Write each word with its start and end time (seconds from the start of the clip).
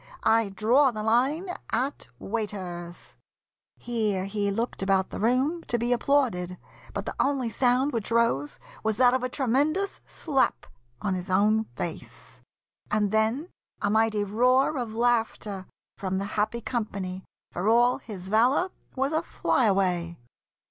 I 0.23 0.49
draw 0.49 0.89
the 0.89 1.03
line 1.03 1.49
At 1.71 2.07
waiters." 2.17 3.17
Here 3.77 4.25
he 4.25 4.49
looked 4.49 4.81
about 4.81 5.11
the 5.11 5.19
room 5.19 5.63
To 5.65 5.77
be 5.77 5.93
applauded; 5.93 6.57
but 6.91 7.05
the 7.05 7.15
only 7.19 7.51
sound 7.51 7.93
Which 7.93 8.09
rose 8.09 8.57
was 8.83 8.97
that 8.97 9.13
of 9.13 9.21
a 9.21 9.29
tremendous 9.29 10.01
slap 10.07 10.65
On 11.03 11.13
his 11.13 11.29
own 11.29 11.65
face, 11.75 12.41
and 12.89 13.11
then 13.11 13.49
a 13.79 13.91
mighty 13.91 14.23
roar 14.23 14.75
Of 14.79 14.95
laughter 14.95 15.67
from 15.99 16.17
the 16.17 16.25
happy 16.33 16.61
company, 16.61 17.23
For 17.51 17.67
all 17.69 17.99
his 17.99 18.27
valour 18.27 18.71
was 18.95 19.13
a 19.13 19.21
fly 19.21 19.65
away. 19.65 20.17